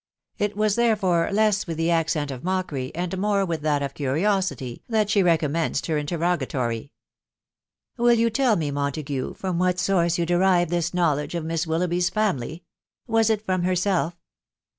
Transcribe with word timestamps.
It 0.39 0.57
was, 0.57 0.73
therefore, 0.77 1.29
less 1.31 1.67
with 1.67 1.77
the 1.77 1.91
accent 1.91 2.31
of 2.31 2.43
mockery, 2.43 2.91
and 2.95 3.15
more 3.19 3.45
with 3.45 3.61
that 3.61 3.83
of 3.83 3.93
curiosity, 3.93 4.81
that 4.89 5.11
she 5.11 5.21
recom 5.21 5.51
menced 5.51 5.85
her 5.85 5.95
interrogatory." 5.99 6.91
Will 7.97 8.15
you 8.15 8.31
tell 8.31 8.55
me, 8.55 8.71
Montague, 8.71 9.35
from 9.35 9.59
what 9.59 9.77
source 9.77 10.17
you 10.17 10.25
de 10.25 10.39
rived 10.39 10.71
this 10.71 10.95
knowledge 10.95 11.35
of 11.35 11.45
Miss 11.45 11.67
Willoughby's 11.67 12.09
family?...• 12.09 12.63
Was 13.13 13.29
it 13.29 13.45
from 13.45 13.61
herself 13.61 14.17